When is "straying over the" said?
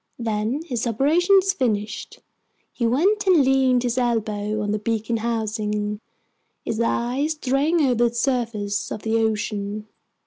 7.33-8.15